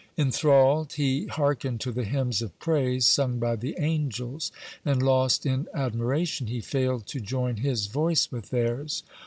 [0.15, 4.51] (33) Enthralled he hearkened to the hymns of praise sung by the angels,
[4.83, 9.03] and lost in admiration he failed to join his voice with theirs.